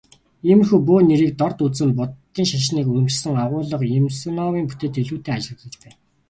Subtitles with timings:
[0.49, 5.97] Иймэрхүү бөө нэрийг дорд үзэн Буддын шашныг өргөмжилсөн агуулга Юмсуновын бүтээлд илүүтэй ажиглагдаж байна.